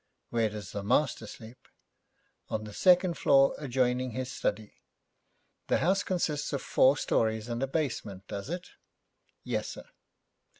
'Where 0.31 0.49
does 0.49 0.71
the 0.71 0.81
master 0.81 1.27
sleep?' 1.27 1.67
'On 2.49 2.63
the 2.63 2.73
second 2.73 3.19
floor, 3.19 3.53
adjoining 3.59 4.13
his 4.13 4.31
study.' 4.31 4.81
'The 5.67 5.77
house 5.77 6.01
consists 6.01 6.51
of 6.53 6.63
four 6.63 6.97
stories 6.97 7.47
and 7.47 7.61
a 7.61 7.67
basement, 7.67 8.27
does 8.27 8.49
it?' 8.49 8.71
'Yes, 9.43 9.67
sir.' 9.69 9.85